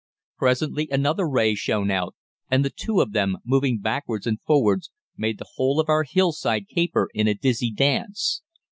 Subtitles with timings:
[0.39, 2.15] "Presently another ray shone out,
[2.49, 6.67] and the two of them, moving backwards and forwards, made the whole of our hillside
[6.67, 8.41] caper in a dizzy dance.